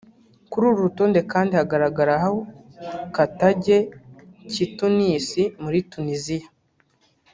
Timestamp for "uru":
0.69-0.81